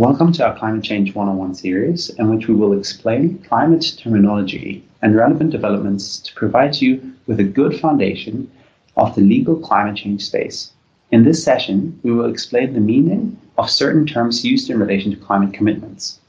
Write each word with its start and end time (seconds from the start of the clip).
Welcome 0.00 0.30
to 0.34 0.46
our 0.46 0.56
Climate 0.56 0.84
Change 0.84 1.12
101 1.16 1.56
series, 1.56 2.10
in 2.10 2.30
which 2.30 2.46
we 2.46 2.54
will 2.54 2.78
explain 2.78 3.42
climate 3.48 3.96
terminology 3.98 4.84
and 5.02 5.16
relevant 5.16 5.50
developments 5.50 6.20
to 6.20 6.32
provide 6.34 6.80
you 6.80 7.14
with 7.26 7.40
a 7.40 7.42
good 7.42 7.80
foundation 7.80 8.48
of 8.96 9.16
the 9.16 9.22
legal 9.22 9.56
climate 9.56 9.96
change 9.96 10.24
space. 10.24 10.70
In 11.10 11.24
this 11.24 11.42
session, 11.42 11.98
we 12.04 12.12
will 12.12 12.30
explain 12.30 12.74
the 12.74 12.80
meaning 12.80 13.36
of 13.58 13.68
certain 13.68 14.06
terms 14.06 14.44
used 14.44 14.70
in 14.70 14.78
relation 14.78 15.10
to 15.10 15.16
climate 15.16 15.52
commitments. 15.52 16.20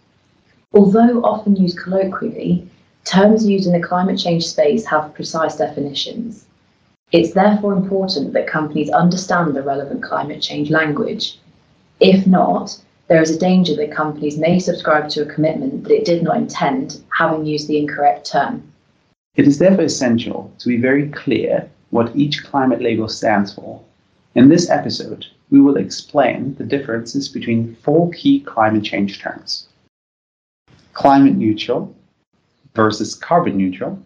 Although 0.74 1.22
often 1.24 1.56
used 1.56 1.78
colloquially, 1.78 2.68
terms 3.06 3.46
used 3.48 3.68
in 3.68 3.80
the 3.80 3.88
climate 3.88 4.18
change 4.18 4.48
space 4.48 4.84
have 4.88 5.14
precise 5.14 5.58
definitions. 5.58 6.48
It's 7.12 7.36
therefore 7.36 7.74
important 7.74 8.34
that 8.34 8.48
companies 8.48 8.90
understand 8.90 9.56
the 9.56 9.62
relevant 9.62 10.02
climate 10.02 10.42
change 10.42 10.72
language. 10.72 11.38
If 12.00 12.26
not, 12.26 12.76
there 13.10 13.22
is 13.22 13.32
a 13.32 13.40
danger 13.40 13.76
that 13.76 13.92
companies 13.92 14.38
may 14.38 14.60
subscribe 14.60 15.10
to 15.10 15.24
a 15.24 15.34
commitment 15.34 15.84
that 15.84 15.92
it 15.92 16.06
did 16.06 16.22
not 16.22 16.38
intend, 16.38 17.02
having 17.18 17.44
used 17.46 17.68
the 17.68 17.78
incorrect 17.78 18.32
term. 18.32 18.64
It 19.36 19.48
is 19.48 19.58
therefore 19.58 19.86
essential 19.86 20.54
to 20.60 20.68
be 20.68 20.78
very 20.78 21.10
clear 21.10 21.68
what 21.90 22.16
each 22.16 22.44
climate 22.44 22.82
label 22.82 23.10
stands 23.10 23.52
for. 23.52 23.82
In 24.36 24.48
this 24.48 24.70
episode, 24.70 25.26
we 25.50 25.60
will 25.60 25.78
explain 25.78 26.54
the 26.56 26.64
differences 26.64 27.28
between 27.28 27.76
four 27.78 28.12
key 28.12 28.42
climate 28.42 28.84
change 28.84 29.20
terms 29.20 29.68
climate 30.94 31.36
neutral 31.36 31.96
versus 32.76 33.16
carbon 33.16 33.56
neutral, 33.56 33.98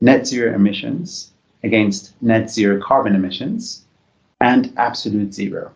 net 0.00 0.26
zero 0.26 0.54
emissions 0.54 1.32
against 1.64 2.12
net 2.22 2.48
zero 2.48 2.80
carbon 2.80 3.14
emissions, 3.14 3.84
and 4.40 4.72
absolute 4.76 5.34
zero. 5.34 5.74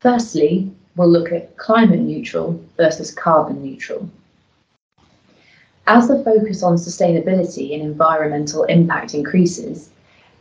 Firstly, 0.00 0.72
we'll 0.96 1.08
look 1.08 1.32
at 1.32 1.56
climate 1.56 2.00
neutral 2.00 2.60
versus 2.76 3.10
carbon 3.10 3.62
neutral. 3.62 4.08
As 5.86 6.06
the 6.06 6.22
focus 6.22 6.62
on 6.62 6.76
sustainability 6.76 7.74
and 7.74 7.82
environmental 7.82 8.64
impact 8.64 9.14
increases, 9.14 9.90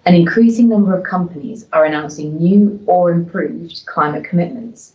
an 0.06 0.16
increasing 0.16 0.68
number 0.68 0.96
of 0.96 1.04
companies 1.04 1.66
are 1.74 1.86
announcing 1.86 2.38
new 2.38 2.80
or 2.86 3.12
improved 3.12 3.86
climate 3.86 4.24
commitments. 4.24 4.94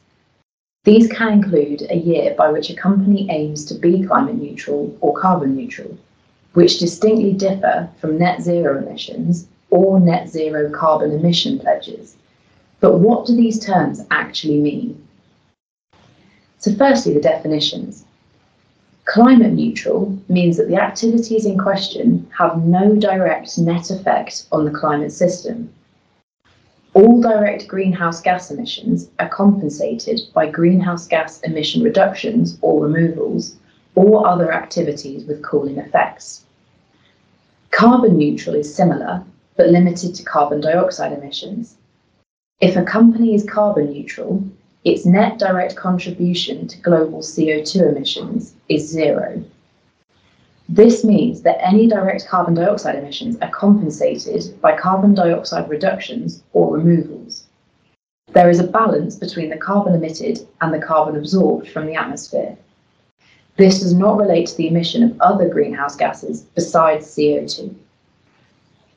These 0.84 1.10
can 1.10 1.32
include 1.32 1.82
a 1.91 1.96
year 1.96 2.34
by 2.36 2.50
which 2.50 2.70
a 2.70 2.74
company 2.74 3.28
aims 3.30 3.64
to 3.66 3.74
be 3.74 4.04
climate 4.04 4.36
neutral 4.36 4.96
or 5.00 5.18
carbon 5.18 5.56
neutral, 5.56 5.96
which 6.52 6.78
distinctly 6.78 7.32
differ 7.32 7.88
from 7.98 8.18
net 8.18 8.41
zero 8.41 8.78
emissions 8.78 9.48
or 9.70 9.98
net 9.98 10.28
zero 10.28 10.70
carbon 10.70 11.12
emission 11.12 11.58
pledges. 11.58 12.16
But 12.80 12.98
what 12.98 13.26
do 13.26 13.34
these 13.34 13.58
terms 13.58 14.00
actually 14.10 14.58
mean? 14.58 15.05
So, 16.58 16.74
firstly, 16.74 17.14
the 17.14 17.20
definitions. 17.20 18.04
Climate 19.04 19.52
neutral 19.52 20.18
means 20.28 20.56
that 20.56 20.68
the 20.68 20.82
activities 20.82 21.46
in 21.46 21.56
question 21.56 22.26
have 22.36 22.64
no 22.64 22.96
direct 22.96 23.56
net 23.56 23.90
effect 23.90 24.46
on 24.50 24.64
the 24.64 24.70
climate 24.70 25.12
system. 25.12 25.70
All 26.94 27.20
direct 27.20 27.68
greenhouse 27.68 28.20
gas 28.20 28.50
emissions 28.50 29.08
are 29.18 29.28
compensated 29.28 30.22
by 30.32 30.48
greenhouse 30.48 31.06
gas 31.06 31.40
emission 31.42 31.82
reductions 31.82 32.58
or 32.62 32.82
removals 32.82 33.56
or 33.94 34.26
other 34.26 34.52
activities 34.52 35.24
with 35.24 35.42
cooling 35.42 35.78
effects. 35.78 36.44
Carbon 37.70 38.16
neutral 38.16 38.56
is 38.56 38.74
similar, 38.74 39.22
but 39.56 39.68
limited 39.68 40.14
to 40.14 40.24
carbon 40.24 40.60
dioxide 40.60 41.12
emissions. 41.12 41.76
If 42.60 42.76
a 42.76 42.82
company 42.82 43.34
is 43.34 43.44
carbon 43.44 43.92
neutral, 43.92 44.42
its 44.86 45.04
net 45.04 45.36
direct 45.36 45.74
contribution 45.74 46.69
to 46.69 46.78
global 46.78 47.19
CO2 47.19 47.88
emissions 47.91 48.54
is 48.69 48.88
zero. 48.88 49.42
This 50.69 51.04
means 51.04 51.42
that 51.42 51.58
any 51.60 51.88
direct 51.88 52.28
carbon 52.28 52.54
dioxide 52.54 52.94
emissions 52.94 53.36
are 53.42 53.50
compensated 53.50 54.60
by 54.60 54.78
carbon 54.78 55.12
dioxide 55.12 55.69
reductions 55.69 56.44
or 56.52 56.76
removals. 56.76 57.46
There 58.32 58.48
is 58.48 58.60
a 58.60 58.66
balance 58.66 59.16
between 59.16 59.50
the 59.50 59.56
carbon 59.56 59.92
emitted 59.92 60.46
and 60.60 60.72
the 60.72 60.86
carbon 60.86 61.16
absorbed 61.16 61.69
from 61.69 61.86
the 61.86 61.96
atmosphere. 61.96 62.56
This 63.56 63.80
does 63.80 63.92
not 63.92 64.19
relate 64.19 64.46
to 64.48 64.56
the 64.56 64.69
emission 64.69 65.02
of 65.02 65.20
other 65.20 65.48
greenhouse 65.48 65.96
gases 65.96 66.42
besides 66.54 67.06
CO2. 67.06 67.75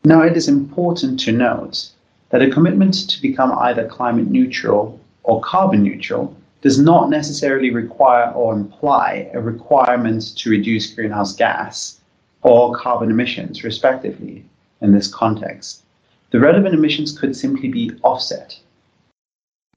Now, 0.03 0.21
it 0.21 0.37
is 0.37 0.47
important 0.47 1.19
to 1.21 1.31
note 1.31 1.89
that 2.29 2.43
a 2.43 2.51
commitment 2.51 3.09
to 3.09 3.21
become 3.23 3.51
either 3.53 3.87
climate 3.87 4.27
neutral 4.27 4.98
or 5.23 5.41
carbon 5.41 5.83
neutral 5.83 6.35
does 6.61 6.79
not 6.79 7.09
necessarily 7.09 7.71
require 7.71 8.31
or 8.31 8.53
imply 8.53 9.29
a 9.33 9.39
requirement 9.39 10.35
to 10.37 10.49
reduce 10.49 10.93
greenhouse 10.93 11.35
gas 11.35 11.99
or 12.41 12.75
carbon 12.75 13.09
emissions, 13.09 13.63
respectively, 13.63 14.43
in 14.81 14.91
this 14.91 15.13
context. 15.13 15.83
The 16.31 16.39
relevant 16.39 16.73
emissions 16.73 17.17
could 17.17 17.35
simply 17.35 17.69
be 17.69 17.91
offset. 18.03 18.59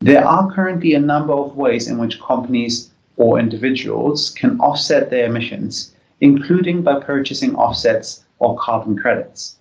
There 0.00 0.26
are 0.26 0.52
currently 0.52 0.94
a 0.94 1.00
number 1.00 1.32
of 1.32 1.56
ways 1.56 1.88
in 1.88 1.98
which 1.98 2.20
companies 2.20 2.91
or 3.16 3.38
individuals 3.38 4.31
can 4.31 4.58
offset 4.60 5.10
their 5.10 5.26
emissions, 5.26 5.92
including 6.20 6.82
by 6.82 7.00
purchasing 7.00 7.54
offsets 7.54 8.25
or 8.38 8.58
carbon 8.58 8.98
credits. 8.98 9.56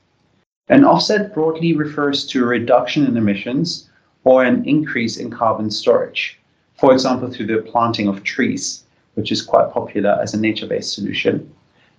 An 0.68 0.84
offset 0.84 1.34
broadly 1.34 1.76
refers 1.76 2.26
to 2.28 2.44
a 2.44 2.48
reduction 2.48 3.06
in 3.06 3.18
emissions 3.18 3.90
or 4.24 4.44
an 4.44 4.64
increase 4.68 5.18
in 5.18 5.32
carbon 5.32 5.72
storage, 5.72 6.40
for 6.78 6.94
example, 6.94 7.30
through 7.30 7.48
the 7.48 7.62
planting 7.72 8.08
of 8.08 8.24
trees, 8.24 8.84
which 9.16 9.32
is 9.32 9.42
quite 9.42 9.72
popular 9.72 10.18
as 10.22 10.34
a 10.34 10.40
nature 10.40 10.68
based 10.68 10.94
solution, 10.94 11.52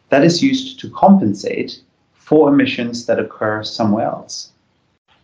that 0.09 0.25
is 0.25 0.43
used 0.43 0.78
to 0.81 0.91
compensate 0.91 1.81
for 2.12 2.49
emissions 2.49 3.06
that 3.06 3.19
occur 3.19 3.62
somewhere 3.62 4.06
else. 4.06 4.53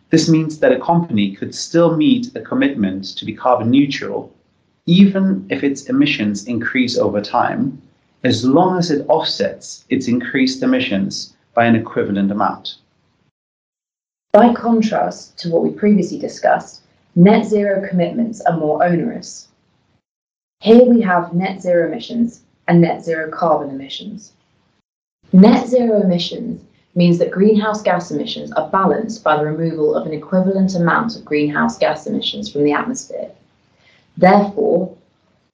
This 0.09 0.27
means 0.27 0.59
that 0.59 0.71
a 0.71 0.79
company 0.79 1.35
could 1.35 1.53
still 1.53 1.95
meet 1.95 2.35
a 2.35 2.41
commitment 2.41 3.05
to 3.17 3.25
be 3.25 3.33
carbon 3.33 3.69
neutral, 3.69 4.33
even 4.85 5.45
if 5.49 5.63
its 5.63 5.83
emissions 5.83 6.47
increase 6.47 6.97
over 6.97 7.21
time, 7.21 7.81
as 8.23 8.43
long 8.43 8.77
as 8.77 8.91
it 8.91 9.05
offsets 9.07 9.85
its 9.89 10.07
increased 10.07 10.63
emissions 10.63 11.35
by 11.53 11.65
an 11.65 11.75
equivalent 11.75 12.31
amount. 12.31 12.77
By 14.33 14.53
contrast 14.53 15.37
to 15.39 15.49
what 15.49 15.63
we 15.63 15.71
previously 15.71 16.19
discussed, 16.19 16.81
net 17.15 17.45
zero 17.45 17.87
commitments 17.87 18.41
are 18.41 18.57
more 18.57 18.83
onerous. 18.83 19.47
Here 20.61 20.83
we 20.83 21.01
have 21.01 21.33
net 21.33 21.61
zero 21.61 21.87
emissions 21.87 22.41
and 22.67 22.81
net 22.81 23.03
zero 23.03 23.31
carbon 23.31 23.69
emissions. 23.69 24.33
Net 25.31 25.67
zero 25.67 26.01
emissions 26.01 26.61
means 26.95 27.17
that 27.19 27.31
greenhouse 27.31 27.81
gas 27.81 28.11
emissions 28.11 28.51
are 28.53 28.69
balanced 28.69 29.23
by 29.23 29.37
the 29.37 29.45
removal 29.45 29.95
of 29.95 30.05
an 30.05 30.13
equivalent 30.13 30.75
amount 30.75 31.15
of 31.15 31.25
greenhouse 31.25 31.77
gas 31.77 32.07
emissions 32.07 32.51
from 32.51 32.63
the 32.63 32.73
atmosphere. 32.73 33.29
Therefore, 34.17 34.95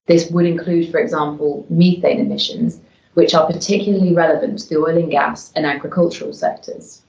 this 0.07 0.29
would 0.31 0.45
include, 0.45 0.91
for 0.91 0.99
example, 0.99 1.65
methane 1.69 2.19
emissions, 2.19 2.79
which 3.13 3.33
are 3.33 3.45
particularly 3.45 4.13
relevant 4.13 4.59
to 4.59 4.69
the 4.69 4.77
oil 4.77 4.97
and 4.97 5.11
gas 5.11 5.51
and 5.55 5.65
agricultural 5.65 6.33
sectors. 6.33 7.01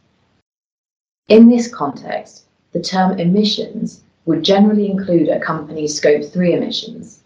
In 1.29 1.49
this 1.49 1.73
context, 1.73 2.45
the 2.73 2.81
term 2.81 3.19
emissions 3.19 4.03
would 4.26 4.42
generally 4.42 4.91
include 4.91 5.28
a 5.28 5.41
company's 5.41 5.97
Scope 5.97 6.25
3 6.25 6.53
emissions. 6.53 7.20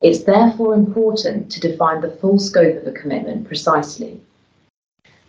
It's 0.00 0.22
therefore 0.22 0.74
important 0.74 1.50
to 1.50 1.60
define 1.60 2.00
the 2.00 2.10
full 2.10 2.38
scope 2.38 2.76
of 2.76 2.86
a 2.86 2.92
commitment 2.92 3.48
precisely. 3.48 4.20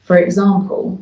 For 0.04 0.18
example, 0.18 1.00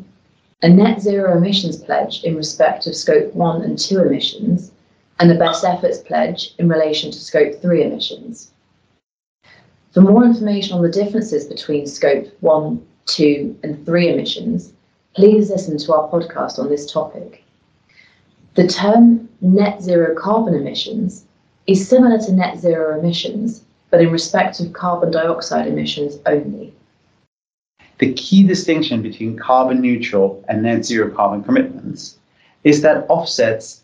a 0.63 0.69
net 0.69 1.01
zero 1.01 1.37
emissions 1.37 1.77
pledge 1.77 2.23
in 2.23 2.35
respect 2.35 2.87
of 2.87 2.95
Scope 2.95 3.33
1 3.33 3.61
and 3.63 3.77
2 3.77 3.99
emissions, 3.99 4.71
and 5.19 5.31
a 5.31 5.35
best 5.35 5.63
efforts 5.63 5.97
pledge 5.99 6.53
in 6.59 6.69
relation 6.69 7.11
to 7.11 7.19
Scope 7.19 7.61
3 7.61 7.83
emissions. 7.83 8.51
For 9.91 10.01
more 10.01 10.23
information 10.23 10.77
on 10.77 10.83
the 10.83 10.91
differences 10.91 11.45
between 11.45 11.87
Scope 11.87 12.27
1, 12.41 12.87
2, 13.07 13.59
and 13.63 13.85
3 13.85 14.13
emissions, 14.13 14.73
please 15.15 15.49
listen 15.49 15.77
to 15.77 15.93
our 15.93 16.09
podcast 16.09 16.59
on 16.59 16.69
this 16.69 16.91
topic. 16.91 17.43
The 18.57 18.67
term 18.67 19.29
net 19.39 19.83
zero 19.83 20.15
carbon 20.15 20.55
emissions 20.55 21.25
is 21.67 21.87
similar 21.87 22.17
to 22.17 22.33
net 22.33 22.57
zero 22.57 22.97
emissions, 22.97 23.63
but 23.91 24.01
in 24.01 24.09
respect 24.11 24.59
of 24.59 24.73
carbon 24.73 25.11
dioxide 25.11 25.67
emissions 25.67 26.17
only. 26.25 26.73
The 27.99 28.13
key 28.13 28.41
distinction 28.41 29.03
between 29.03 29.37
carbon 29.37 29.79
neutral 29.79 30.43
and 30.47 30.63
net 30.63 30.83
zero 30.83 31.11
carbon 31.11 31.43
commitments 31.43 32.17
is 32.63 32.81
that 32.81 33.05
offsets 33.09 33.83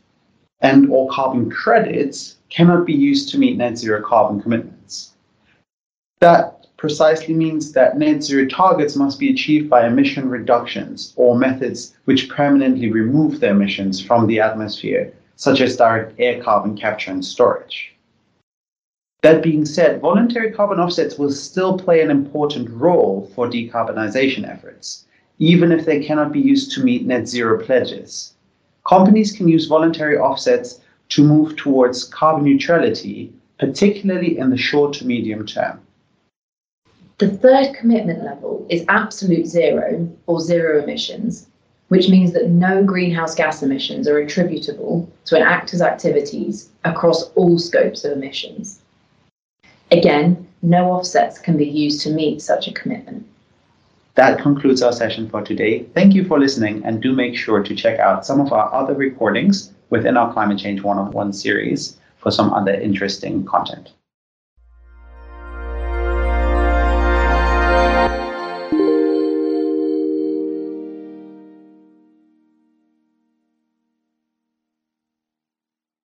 and 0.62 0.90
or 0.90 1.08
carbon 1.12 1.52
credits 1.52 2.38
cannot 2.50 2.88
be 2.88 2.94
used 2.94 3.30
to 3.30 3.38
meet 3.38 3.58
net 3.58 3.78
zero 3.78 4.02
carbon 4.02 4.42
commitments. 4.42 5.14
That 6.19 6.53
precisely 6.83 7.33
means 7.33 7.71
that 7.71 7.97
net 7.97 8.21
zero 8.21 8.45
targets 8.45 8.97
must 8.97 9.18
be 9.18 9.30
achieved 9.30 9.69
by 9.69 9.88
emission 9.88 10.27
reductions 10.27 11.13
or 11.15 11.39
methods 11.39 11.95
which 12.03 12.27
permanently 12.27 12.91
remove 12.91 13.39
the 13.39 13.47
emissions 13.47 14.01
from 14.01 14.27
the 14.27 14.38
atmosphere, 14.41 15.09
such 15.38 15.62
as 15.62 15.77
direct 15.77 16.13
air 16.19 16.44
carbon 16.44 16.75
capture 16.75 17.09
and 17.09 17.24
storage. 17.24 17.95
That 19.21 19.41
being 19.41 19.63
said, 19.63 20.01
voluntary 20.01 20.51
carbon 20.51 20.77
offsets 20.77 21.18
will 21.18 21.31
still 21.31 21.77
play 21.77 22.01
an 22.01 22.12
important 22.12 22.69
role 22.69 23.31
for 23.33 23.47
decarbonization 23.47 24.45
efforts, 24.45 25.06
even 25.39 25.71
if 25.71 25.85
they 25.85 26.03
cannot 26.03 26.33
be 26.33 26.41
used 26.41 26.74
to 26.74 26.83
meet 26.83 27.06
net 27.06 27.30
zero 27.30 27.63
pledges. 27.63 28.33
Companies 28.85 29.31
can 29.31 29.47
use 29.47 29.68
voluntary 29.68 30.18
offsets 30.18 30.81
to 31.07 31.24
move 31.24 31.56
towards 31.56 32.03
carbon 32.03 32.44
neutrality, 32.44 33.31
particularly 33.57 34.38
in 34.38 34.50
the 34.50 34.57
short 34.57 34.91
to 34.95 35.07
medium 35.07 35.47
term. 35.47 35.80
The 37.24 37.38
third 37.38 37.74
commitment 37.74 38.25
level 38.25 38.66
is 38.68 38.84
absolute 38.90 39.48
zero 39.48 40.10
or 40.28 40.42
zero 40.42 40.84
emissions, 40.84 41.48
which 41.88 42.10
means 42.10 42.34
that 42.34 42.50
no 42.50 42.84
greenhouse 42.84 43.34
gas 43.34 43.64
emissions 43.64 44.10
are 44.10 44.18
attributable 44.18 45.10
to 45.24 45.38
an 45.38 45.42
actor's 45.42 45.81
activities 45.81 46.68
across 46.84 47.31
all 47.36 47.58
scopes 47.58 48.04
of 48.04 48.12
emissions. 48.12 48.81
Again, 49.90 50.46
no 50.64 50.92
offsets 50.92 51.40
can 51.40 51.56
be 51.56 51.66
used 51.66 52.02
to 52.02 52.10
meet 52.10 52.42
such 52.42 52.68
a 52.68 52.74
commitment. 52.74 53.26
That 54.16 54.42
concludes 54.42 54.81
our 54.81 54.92
session 54.92 55.30
for 55.30 55.42
today. 55.42 55.84
Thank 55.94 56.14
you 56.14 56.26
for 56.26 56.38
listening 56.38 56.84
and 56.84 57.02
do 57.02 57.14
make 57.14 57.38
sure 57.38 57.64
to 57.64 57.74
check 57.74 58.00
out 58.00 58.26
some 58.26 58.42
of 58.42 58.52
our 58.52 58.69
other 58.74 58.96
recordings 58.96 59.72
within 59.92 60.18
our 60.18 60.34
Climate 60.34 60.60
Change 60.60 60.81
101 60.84 61.31
series 61.31 61.96
for 62.18 62.31
some 62.31 62.52
other 62.52 62.74
interesting 62.74 63.46
content. 63.46 63.94